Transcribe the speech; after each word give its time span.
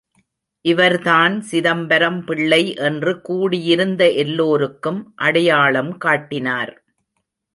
இவர் 0.65 0.95
தான் 1.01 1.41
சிதம்பரம் 1.41 2.17
பிள்ளை 2.23 2.75
என்று 2.79 3.21
கூடியிருந்த 3.21 4.09
எல்லோருக்கும் 4.15 4.99
அடையாளம் 5.21 5.97
காட்டினார். 5.97 6.73